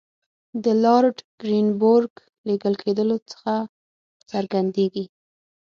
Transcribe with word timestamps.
د 0.63 0.65
لارډ 0.83 1.17
کرېنبروک 1.39 2.15
لېږل 2.47 2.75
کېدلو 2.83 3.17
څخه 3.31 3.53
څرګندېږي. 4.31 5.05